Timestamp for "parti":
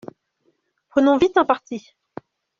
1.45-1.93